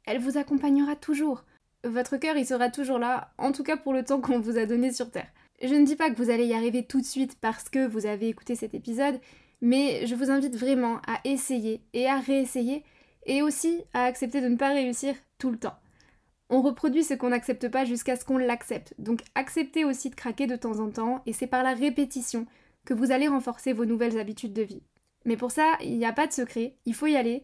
Elle 0.07 0.19
vous 0.19 0.39
accompagnera 0.39 0.97
toujours. 0.97 1.45
Votre 1.85 2.17
cœur, 2.17 2.37
il 2.37 2.47
sera 2.47 2.69
toujours 2.69 2.99
là, 2.99 3.33
en 3.39 3.53
tout 3.53 3.63
cas 3.63 3.77
pour 3.77 3.93
le 3.93 4.05
temps 4.05 4.21
qu'on 4.21 4.41
vous 4.41 4.59
a 4.59 4.67
donné 4.67 4.91
sur 4.91 5.13
Terre. 5.13 5.31
Je 5.63 5.75
ne 5.75 5.87
dis 5.87 5.97
pas 5.97 6.11
que 6.11 6.17
vous 6.17 6.31
allez 6.31 6.47
y 6.47 6.55
arriver 6.55 6.85
tout 6.85 7.01
de 7.01 7.07
suite 7.07 7.39
parce 7.41 7.69
que 7.69 7.87
vous 7.87 8.07
avez 8.07 8.29
écouté 8.29 8.55
cet 8.55 8.75
épisode, 8.75 9.19
mais 9.61 10.07
je 10.07 10.15
vous 10.15 10.31
invite 10.31 10.57
vraiment 10.57 11.01
à 11.07 11.21
essayer 11.25 11.81
et 11.95 12.07
à 12.07 12.19
réessayer, 12.19 12.85
et 13.27 13.43
aussi 13.43 13.83
à 13.93 14.05
accepter 14.05 14.41
de 14.41 14.49
ne 14.49 14.57
pas 14.57 14.73
réussir 14.73 15.15
tout 15.39 15.51
le 15.51 15.59
temps. 15.59 15.77
On 16.49 16.63
reproduit 16.63 17.03
ce 17.03 17.15
qu'on 17.15 17.31
n'accepte 17.31 17.69
pas 17.69 17.85
jusqu'à 17.85 18.17
ce 18.17 18.25
qu'on 18.25 18.39
l'accepte. 18.39 18.95
Donc 18.99 19.21
acceptez 19.35 19.85
aussi 19.85 20.11
de 20.11 20.15
craquer 20.15 20.47
de 20.47 20.57
temps 20.57 20.79
en 20.79 20.91
temps 20.91 21.23
et 21.27 21.33
c'est 21.33 21.49
par 21.49 21.65
la 21.65 21.75
répétition 21.75 22.47
que 22.85 22.95
vous 22.95 23.11
allez 23.11 23.27
renforcer 23.27 23.73
vos 23.73 23.85
nouvelles 23.85 24.19
habitudes 24.19 24.53
de 24.53 24.63
vie. 24.63 24.83
Mais 25.25 25.37
pour 25.37 25.51
ça, 25.51 25.77
il 25.81 25.99
n'y 25.99 26.07
a 26.07 26.13
pas 26.13 26.29
de 26.29 26.33
secret, 26.33 26.77
il 26.85 26.95
faut 26.95 27.09
y 27.09 27.17
aller, 27.17 27.43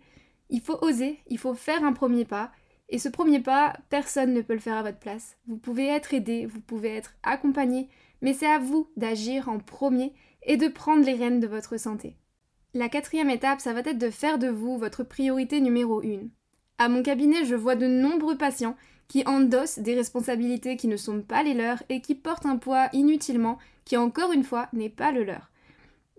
il 0.50 0.60
faut 0.60 0.78
oser, 0.82 1.18
il 1.26 1.38
faut 1.38 1.54
faire 1.54 1.82
un 1.82 1.92
premier 1.92 2.24
pas. 2.24 2.52
Et 2.88 2.98
ce 2.98 3.08
premier 3.08 3.40
pas, 3.40 3.72
personne 3.90 4.34
ne 4.34 4.42
peut 4.42 4.52
le 4.52 4.60
faire 4.60 4.76
à 4.76 4.82
votre 4.82 4.98
place. 4.98 5.36
Vous 5.48 5.56
pouvez 5.56 5.88
être 5.88 6.14
aidé, 6.14 6.46
vous 6.46 6.60
pouvez 6.60 6.94
être 6.94 7.14
accompagné, 7.24 7.88
mais 8.22 8.32
c'est 8.32 8.46
à 8.46 8.58
vous 8.58 8.88
d'agir 8.96 9.48
en 9.48 9.58
premier 9.58 10.14
et 10.44 10.56
de 10.56 10.68
prendre 10.68 11.04
les 11.04 11.14
rênes 11.14 11.40
de 11.40 11.46
votre 11.46 11.76
santé. 11.76 12.16
La 12.72 12.88
quatrième 12.88 13.28
étape, 13.28 13.60
ça 13.60 13.74
va 13.74 13.80
être 13.80 13.98
de 13.98 14.10
faire 14.10 14.38
de 14.38 14.48
vous 14.48 14.78
votre 14.78 15.04
priorité 15.04 15.60
numéro 15.60 16.00
une. 16.00 16.30
À 16.78 16.88
mon 16.88 17.02
cabinet, 17.02 17.44
je 17.44 17.54
vois 17.54 17.76
de 17.76 17.86
nombreux 17.86 18.38
patients 18.38 18.76
qui 19.08 19.26
endossent 19.26 19.78
des 19.78 19.94
responsabilités 19.94 20.76
qui 20.76 20.88
ne 20.88 20.96
sont 20.96 21.20
pas 21.20 21.42
les 21.42 21.52
leurs 21.52 21.82
et 21.90 22.00
qui 22.00 22.14
portent 22.14 22.46
un 22.46 22.56
poids 22.56 22.88
inutilement 22.94 23.58
qui 23.84 23.98
encore 23.98 24.32
une 24.32 24.44
fois 24.44 24.68
n'est 24.72 24.88
pas 24.88 25.12
le 25.12 25.24
leur. 25.24 25.50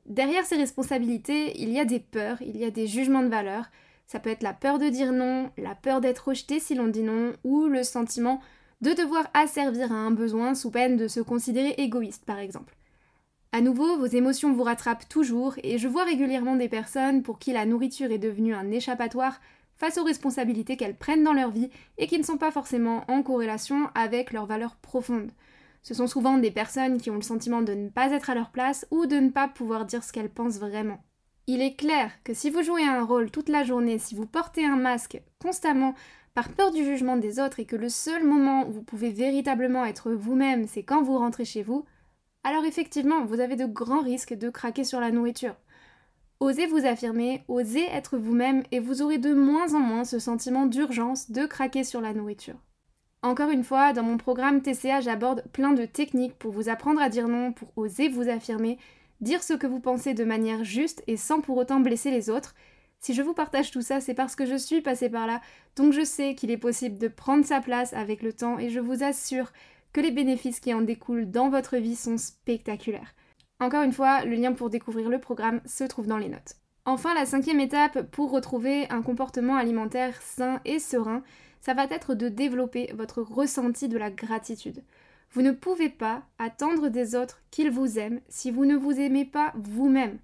Derrière 0.06 0.46
ces 0.46 0.58
responsabilités, 0.58 1.60
il 1.60 1.70
y 1.72 1.80
a 1.80 1.86
des 1.86 2.00
peurs, 2.00 2.42
il 2.42 2.58
y 2.58 2.66
a 2.66 2.72
des 2.72 2.88
jugements 2.88 3.24
de 3.24 3.30
valeur. 3.30 3.66
Ça 4.06 4.20
peut 4.20 4.30
être 4.30 4.44
la 4.44 4.54
peur 4.54 4.78
de 4.78 4.90
dire 4.90 5.12
non, 5.12 5.50
la 5.58 5.76
peur 5.76 6.02
d'être 6.02 6.28
rejeté 6.28 6.60
si 6.60 6.76
l'on 6.76 6.88
dit 6.88 7.04
non, 7.04 7.34
ou 7.44 7.66
le 7.68 7.84
sentiment 7.84 8.42
de 8.84 8.92
devoir 8.92 9.30
asservir 9.34 9.94
à 9.94 9.96
un 9.96 10.12
besoin 10.12 10.56
sous 10.56 10.70
peine 10.70 10.98
de 10.98 11.08
se 11.08 11.22
considérer 11.22 11.74
égoïste 11.78 12.26
par 12.26 12.38
exemple. 12.38 12.76
À 13.54 13.62
nouveau, 13.62 13.98
vos 13.98 14.08
émotions 14.08 14.52
vous 14.52 14.64
rattrapent 14.64 15.08
toujours 15.08 15.56
et 15.64 15.78
je 15.78 15.88
vois 15.88 16.04
régulièrement 16.04 16.58
des 16.58 16.68
personnes 16.68 17.24
pour 17.24 17.40
qui 17.40 17.54
la 17.54 17.66
nourriture 17.66 18.12
est 18.12 18.18
devenue 18.18 18.54
un 18.54 18.72
échappatoire 18.72 19.40
face 19.78 19.98
aux 19.98 20.04
responsabilités 20.04 20.76
qu'elles 20.76 20.98
prennent 20.98 21.24
dans 21.24 21.32
leur 21.32 21.50
vie 21.50 21.70
et 21.98 22.08
qui 22.08 22.18
ne 22.18 22.24
sont 22.24 22.36
pas 22.36 22.52
forcément 22.52 23.06
en 23.08 23.24
corrélation 23.24 23.88
avec 23.96 24.34
leurs 24.34 24.48
valeurs 24.48 24.76
profondes. 24.76 25.32
Ce 25.82 25.94
sont 25.94 26.08
souvent 26.08 26.38
des 26.38 26.52
personnes 26.52 27.00
qui 27.00 27.10
ont 27.10 27.16
le 27.16 27.22
sentiment 27.22 27.62
de 27.62 27.74
ne 27.74 27.88
pas 27.88 28.12
être 28.12 28.30
à 28.30 28.36
leur 28.36 28.50
place 28.50 28.86
ou 28.92 29.06
de 29.06 29.16
ne 29.16 29.30
pas 29.30 29.48
pouvoir 29.48 29.86
dire 29.86 30.04
ce 30.04 30.12
qu'elles 30.12 30.30
pensent 30.30 30.60
vraiment. 30.60 31.02
Il 31.48 31.62
est 31.62 31.76
clair 31.76 32.12
que 32.26 32.34
si 32.34 32.50
vous 32.50 32.64
jouez 32.64 32.84
un 32.84 33.04
rôle 33.04 33.32
toute 33.32 33.50
la 33.50 33.64
journée, 33.64 33.98
si 33.98 34.14
vous 34.14 34.26
portez 34.26 34.66
un 34.66 34.76
masque 34.76 35.22
constamment 35.42 35.94
par 36.34 36.50
peur 36.50 36.72
du 36.72 36.84
jugement 36.84 37.18
des 37.18 37.40
autres 37.40 37.60
et 37.60 37.66
que 37.66 37.76
le 37.76 37.90
seul 37.90 38.24
moment 38.24 38.68
où 38.68 38.72
vous 38.72 38.84
pouvez 38.84 39.12
véritablement 39.12 39.86
être 39.86 40.12
vous-même, 40.12 40.68
c'est 40.68 40.84
quand 40.84 41.04
vous 41.04 41.18
rentrez 41.18 41.46
chez 41.46 41.64
vous, 41.64 41.86
alors 42.44 42.66
effectivement, 42.66 43.24
vous 43.26 43.40
avez 43.40 43.56
de 43.56 43.66
grands 43.66 44.02
risques 44.02 44.34
de 44.34 44.50
craquer 44.50 44.84
sur 44.84 45.00
la 45.00 45.12
nourriture. 45.12 45.56
Osez 46.40 46.68
vous 46.68 46.86
affirmer, 46.86 47.44
osez 47.48 47.86
être 47.86 48.18
vous-même 48.18 48.64
et 48.72 48.80
vous 48.80 49.02
aurez 49.02 49.18
de 49.18 49.34
moins 49.34 49.76
en 49.76 49.80
moins 49.80 50.04
ce 50.04 50.20
sentiment 50.20 50.66
d'urgence 50.66 51.32
de 51.32 51.46
craquer 51.46 51.84
sur 51.84 52.02
la 52.02 52.14
nourriture. 52.14 52.58
Encore 53.22 53.52
une 53.52 53.64
fois, 53.64 53.94
dans 53.94 54.04
mon 54.04 54.18
programme 54.18 54.62
TCA, 54.62 55.00
j'aborde 55.00 55.46
plein 55.54 55.72
de 55.72 55.86
techniques 55.86 56.38
pour 56.38 56.52
vous 56.52 56.68
apprendre 56.68 57.02
à 57.02 57.08
dire 57.08 57.30
non, 57.30 57.54
pour 57.54 57.72
oser 57.78 58.10
vous 58.10 58.28
affirmer, 58.28 58.78
dire 59.22 59.42
ce 59.42 59.54
que 59.54 59.68
vous 59.68 59.80
pensez 59.80 60.14
de 60.14 60.26
manière 60.26 60.66
juste 60.66 61.02
et 61.08 61.16
sans 61.16 61.40
pour 61.40 61.56
autant 61.56 61.80
blesser 61.80 62.12
les 62.12 62.30
autres. 62.30 62.56
Si 63.04 63.14
je 63.14 63.22
vous 63.22 63.34
partage 63.34 63.70
tout 63.70 63.82
ça, 63.82 64.00
c'est 64.00 64.14
parce 64.14 64.34
que 64.34 64.46
je 64.46 64.56
suis 64.56 64.80
passée 64.80 65.10
par 65.10 65.28
là, 65.28 65.42
donc 65.76 65.92
je 65.92 66.06
sais 66.06 66.36
qu'il 66.36 66.52
est 66.52 66.58
possible 66.58 66.98
de 66.98 67.10
prendre 67.10 67.44
sa 67.44 67.60
place 67.60 67.92
avec 67.92 68.24
le 68.24 68.32
temps 68.32 68.58
et 68.60 68.70
je 68.70 68.80
vous 68.80 69.04
assure 69.04 69.52
que 69.92 70.00
les 70.00 70.12
bénéfices 70.12 70.62
qui 70.62 70.74
en 70.74 70.82
découlent 70.82 71.30
dans 71.30 71.50
votre 71.50 71.76
vie 71.76 71.98
sont 71.98 72.18
spectaculaires. 72.18 73.14
Encore 73.60 73.84
une 73.84 73.92
fois, 73.92 74.24
le 74.24 74.36
lien 74.36 74.54
pour 74.54 74.70
découvrir 74.70 75.10
le 75.10 75.20
programme 75.20 75.60
se 75.66 75.84
trouve 75.84 76.08
dans 76.08 76.18
les 76.18 76.30
notes. 76.30 76.56
Enfin, 76.86 77.14
la 77.14 77.26
cinquième 77.26 77.60
étape 77.60 78.04
pour 78.04 78.32
retrouver 78.32 78.90
un 78.90 79.02
comportement 79.02 79.58
alimentaire 79.58 80.22
sain 80.22 80.62
et 80.64 80.80
serein, 80.80 81.24
ça 81.60 81.74
va 81.74 81.84
être 81.84 82.16
de 82.16 82.30
développer 82.30 82.90
votre 82.96 83.22
ressenti 83.22 83.90
de 83.90 83.98
la 83.98 84.12
gratitude. 84.12 84.82
Vous 85.32 85.42
ne 85.42 85.52
pouvez 85.52 85.90
pas 85.90 86.24
attendre 86.40 86.88
des 86.88 87.16
autres 87.16 87.42
qu'ils 87.52 87.70
vous 87.70 88.00
aiment 88.00 88.22
si 88.30 88.50
vous 88.50 88.64
ne 88.64 88.78
vous 88.78 88.98
aimez 88.98 89.26
pas 89.26 89.52
vous-même. 89.58 90.20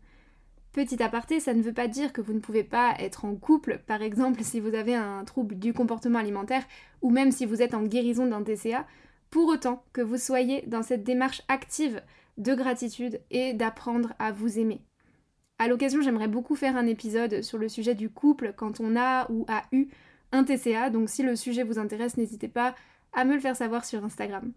Petit 0.71 1.01
aparté, 1.01 1.39
ça 1.39 1.53
ne 1.53 1.63
veut 1.63 1.73
pas 1.73 1.87
dire 1.87 2.13
que 2.13 2.21
vous 2.21 2.33
ne 2.33 2.39
pouvez 2.39 2.63
pas 2.63 2.93
être 2.99 3.25
en 3.25 3.35
couple, 3.35 3.81
par 3.87 4.03
exemple 4.03 4.43
si 4.43 4.59
vous 4.59 4.75
avez 4.75 4.93
un 4.93 5.23
trouble 5.23 5.57
du 5.57 5.73
comportement 5.73 6.19
alimentaire 6.19 6.63
ou 7.01 7.09
même 7.09 7.31
si 7.31 7.45
vous 7.45 7.61
êtes 7.61 7.73
en 7.73 7.83
guérison 7.83 8.27
d'un 8.27 8.43
TCA, 8.43 8.85
pour 9.31 9.47
autant 9.47 9.83
que 9.93 10.01
vous 10.01 10.17
soyez 10.17 10.63
dans 10.67 10.83
cette 10.83 11.03
démarche 11.03 11.41
active 11.47 12.01
de 12.37 12.53
gratitude 12.53 13.19
et 13.31 13.53
d'apprendre 13.53 14.13
à 14.19 14.31
vous 14.31 14.59
aimer. 14.59 14.81
À 15.57 15.67
l'occasion, 15.67 16.01
j'aimerais 16.01 16.27
beaucoup 16.27 16.55
faire 16.55 16.77
un 16.77 16.87
épisode 16.87 17.41
sur 17.41 17.57
le 17.57 17.67
sujet 17.67 17.95
du 17.95 18.09
couple 18.09 18.53
quand 18.55 18.79
on 18.79 18.95
a 18.95 19.29
ou 19.29 19.45
a 19.49 19.63
eu 19.71 19.87
un 20.31 20.43
TCA, 20.43 20.89
donc 20.89 21.09
si 21.09 21.23
le 21.23 21.35
sujet 21.35 21.63
vous 21.63 21.79
intéresse, 21.79 22.15
n'hésitez 22.15 22.47
pas 22.47 22.75
à 23.11 23.25
me 23.25 23.33
le 23.33 23.39
faire 23.39 23.55
savoir 23.55 23.85
sur 23.85 24.05
Instagram. 24.05 24.53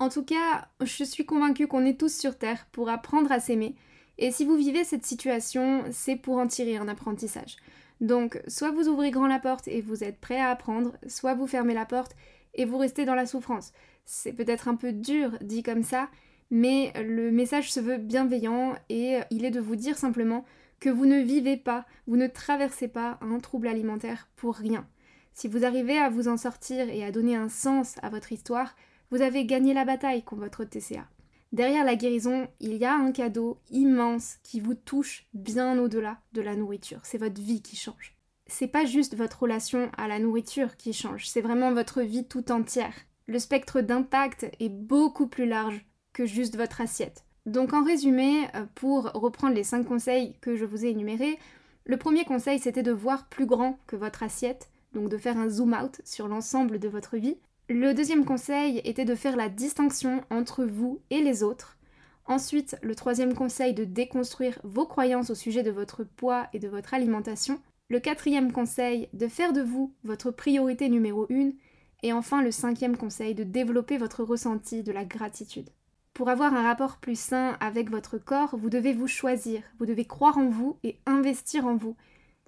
En 0.00 0.08
tout 0.08 0.24
cas, 0.24 0.68
je 0.82 1.04
suis 1.04 1.24
convaincue 1.24 1.68
qu'on 1.68 1.84
est 1.84 1.98
tous 1.98 2.14
sur 2.14 2.36
Terre 2.36 2.66
pour 2.72 2.88
apprendre 2.88 3.30
à 3.30 3.40
s'aimer, 3.40 3.76
et 4.18 4.30
si 4.30 4.44
vous 4.44 4.56
vivez 4.56 4.84
cette 4.84 5.04
situation, 5.04 5.84
c'est 5.90 6.16
pour 6.16 6.38
en 6.38 6.46
tirer 6.46 6.76
un 6.76 6.88
apprentissage. 6.88 7.56
Donc, 8.00 8.40
soit 8.48 8.70
vous 8.70 8.88
ouvrez 8.88 9.10
grand 9.10 9.26
la 9.26 9.38
porte 9.38 9.68
et 9.68 9.80
vous 9.80 10.04
êtes 10.04 10.20
prêt 10.20 10.38
à 10.38 10.50
apprendre, 10.50 10.92
soit 11.06 11.34
vous 11.34 11.46
fermez 11.46 11.74
la 11.74 11.86
porte 11.86 12.16
et 12.54 12.64
vous 12.64 12.78
restez 12.78 13.04
dans 13.04 13.14
la 13.14 13.26
souffrance. 13.26 13.72
C'est 14.04 14.32
peut-être 14.32 14.68
un 14.68 14.76
peu 14.76 14.92
dur 14.92 15.38
dit 15.40 15.62
comme 15.62 15.82
ça, 15.82 16.08
mais 16.50 16.92
le 17.02 17.30
message 17.30 17.72
se 17.72 17.80
veut 17.80 17.96
bienveillant 17.96 18.74
et 18.88 19.20
il 19.30 19.44
est 19.44 19.50
de 19.50 19.60
vous 19.60 19.76
dire 19.76 19.96
simplement 19.96 20.44
que 20.80 20.90
vous 20.90 21.06
ne 21.06 21.20
vivez 21.20 21.56
pas, 21.56 21.86
vous 22.06 22.16
ne 22.16 22.26
traversez 22.26 22.88
pas 22.88 23.18
un 23.22 23.38
trouble 23.38 23.68
alimentaire 23.68 24.28
pour 24.36 24.54
rien. 24.54 24.86
Si 25.32 25.48
vous 25.48 25.64
arrivez 25.64 25.98
à 25.98 26.10
vous 26.10 26.28
en 26.28 26.36
sortir 26.36 26.88
et 26.88 27.04
à 27.04 27.10
donner 27.10 27.34
un 27.34 27.48
sens 27.48 27.96
à 28.02 28.10
votre 28.10 28.32
histoire, 28.32 28.76
vous 29.10 29.22
avez 29.22 29.46
gagné 29.46 29.74
la 29.74 29.84
bataille 29.84 30.22
contre 30.22 30.42
votre 30.42 30.64
TCA. 30.64 31.08
Derrière 31.54 31.84
la 31.84 31.94
guérison, 31.94 32.48
il 32.58 32.74
y 32.74 32.84
a 32.84 32.96
un 32.96 33.12
cadeau 33.12 33.60
immense 33.70 34.38
qui 34.42 34.58
vous 34.58 34.74
touche 34.74 35.28
bien 35.34 35.78
au-delà 35.78 36.18
de 36.32 36.42
la 36.42 36.56
nourriture. 36.56 36.98
C'est 37.04 37.16
votre 37.16 37.40
vie 37.40 37.62
qui 37.62 37.76
change. 37.76 38.16
C'est 38.48 38.66
pas 38.66 38.84
juste 38.84 39.16
votre 39.16 39.42
relation 39.42 39.88
à 39.96 40.08
la 40.08 40.18
nourriture 40.18 40.76
qui 40.76 40.92
change, 40.92 41.28
c'est 41.28 41.42
vraiment 41.42 41.72
votre 41.72 42.02
vie 42.02 42.26
tout 42.26 42.50
entière. 42.50 42.92
Le 43.28 43.38
spectre 43.38 43.82
d'impact 43.82 44.50
est 44.58 44.68
beaucoup 44.68 45.28
plus 45.28 45.46
large 45.46 45.86
que 46.12 46.26
juste 46.26 46.56
votre 46.56 46.80
assiette. 46.80 47.24
Donc 47.46 47.72
en 47.72 47.84
résumé, 47.84 48.48
euh, 48.56 48.66
pour 48.74 49.12
reprendre 49.12 49.54
les 49.54 49.62
5 49.62 49.84
conseils 49.84 50.34
que 50.40 50.56
je 50.56 50.64
vous 50.64 50.84
ai 50.84 50.88
énumérés, 50.88 51.38
le 51.86 51.96
premier 51.98 52.24
conseil 52.24 52.58
c'était 52.58 52.82
de 52.82 52.90
voir 52.90 53.28
plus 53.28 53.46
grand 53.46 53.78
que 53.86 53.94
votre 53.94 54.24
assiette, 54.24 54.70
donc 54.92 55.08
de 55.08 55.18
faire 55.18 55.38
un 55.38 55.48
zoom 55.48 55.72
out 55.72 56.00
sur 56.02 56.26
l'ensemble 56.26 56.80
de 56.80 56.88
votre 56.88 57.16
vie. 57.16 57.38
Le 57.68 57.94
deuxième 57.94 58.26
conseil 58.26 58.82
était 58.84 59.06
de 59.06 59.14
faire 59.14 59.36
la 59.36 59.48
distinction 59.48 60.22
entre 60.28 60.66
vous 60.66 61.00
et 61.08 61.22
les 61.22 61.42
autres. 61.42 61.78
Ensuite, 62.26 62.76
le 62.82 62.94
troisième 62.94 63.32
conseil 63.32 63.72
de 63.72 63.84
déconstruire 63.84 64.58
vos 64.64 64.84
croyances 64.84 65.30
au 65.30 65.34
sujet 65.34 65.62
de 65.62 65.70
votre 65.70 66.04
poids 66.04 66.46
et 66.52 66.58
de 66.58 66.68
votre 66.68 66.92
alimentation. 66.92 67.58
Le 67.88 68.00
quatrième 68.00 68.52
conseil 68.52 69.08
de 69.14 69.28
faire 69.28 69.54
de 69.54 69.62
vous 69.62 69.94
votre 70.04 70.30
priorité 70.30 70.90
numéro 70.90 71.24
une. 71.30 71.54
Et 72.02 72.12
enfin, 72.12 72.42
le 72.42 72.50
cinquième 72.50 72.98
conseil 72.98 73.34
de 73.34 73.44
développer 73.44 73.96
votre 73.96 74.24
ressenti 74.24 74.82
de 74.82 74.92
la 74.92 75.06
gratitude. 75.06 75.70
Pour 76.12 76.28
avoir 76.28 76.52
un 76.52 76.64
rapport 76.64 76.98
plus 76.98 77.18
sain 77.18 77.56
avec 77.60 77.90
votre 77.90 78.18
corps, 78.18 78.58
vous 78.58 78.68
devez 78.68 78.92
vous 78.92 79.08
choisir, 79.08 79.62
vous 79.78 79.86
devez 79.86 80.04
croire 80.04 80.36
en 80.36 80.50
vous 80.50 80.76
et 80.84 80.98
investir 81.06 81.66
en 81.66 81.76
vous. 81.76 81.96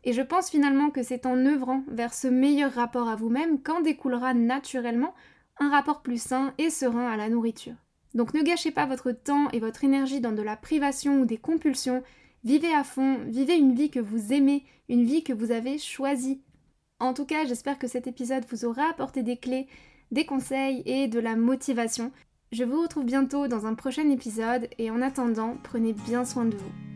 Et 0.04 0.12
je 0.12 0.22
pense 0.22 0.50
finalement 0.50 0.90
que 0.90 1.02
c'est 1.02 1.26
en 1.26 1.36
œuvrant 1.46 1.82
vers 1.88 2.14
ce 2.14 2.28
meilleur 2.28 2.72
rapport 2.72 3.08
à 3.08 3.16
vous-même 3.16 3.60
qu'en 3.60 3.80
découlera 3.80 4.34
naturellement 4.34 5.14
un 5.58 5.70
rapport 5.70 6.02
plus 6.02 6.20
sain 6.20 6.54
et 6.58 6.70
serein 6.70 7.08
à 7.10 7.16
la 7.16 7.28
nourriture. 7.28 7.74
Donc 8.14 8.32
ne 8.32 8.42
gâchez 8.42 8.70
pas 8.70 8.86
votre 8.86 9.12
temps 9.12 9.50
et 9.50 9.60
votre 9.60 9.84
énergie 9.84 10.20
dans 10.20 10.32
de 10.32 10.42
la 10.42 10.56
privation 10.56 11.20
ou 11.20 11.26
des 11.26 11.38
compulsions, 11.38 12.02
vivez 12.44 12.72
à 12.72 12.84
fond, 12.84 13.18
vivez 13.26 13.56
une 13.56 13.74
vie 13.74 13.90
que 13.90 14.00
vous 14.00 14.32
aimez, 14.32 14.64
une 14.88 15.04
vie 15.04 15.22
que 15.22 15.32
vous 15.32 15.50
avez 15.50 15.78
choisie. 15.78 16.40
En 16.98 17.12
tout 17.12 17.26
cas, 17.26 17.44
j'espère 17.44 17.78
que 17.78 17.88
cet 17.88 18.06
épisode 18.06 18.46
vous 18.50 18.64
aura 18.64 18.88
apporté 18.88 19.22
des 19.22 19.36
clés, 19.36 19.66
des 20.12 20.24
conseils 20.24 20.82
et 20.86 21.08
de 21.08 21.18
la 21.18 21.36
motivation. 21.36 22.10
Je 22.52 22.64
vous 22.64 22.80
retrouve 22.80 23.04
bientôt 23.04 23.48
dans 23.48 23.66
un 23.66 23.74
prochain 23.74 24.08
épisode 24.08 24.68
et 24.78 24.90
en 24.90 25.02
attendant, 25.02 25.56
prenez 25.62 25.92
bien 25.92 26.24
soin 26.24 26.46
de 26.46 26.56
vous. 26.56 26.95